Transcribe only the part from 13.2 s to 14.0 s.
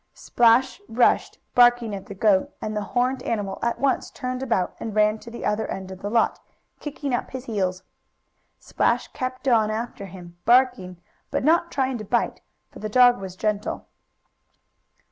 was gentle.